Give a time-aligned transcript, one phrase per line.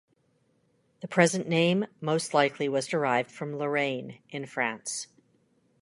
[1.01, 5.05] The present name most likely was derived from Lorraine, in France.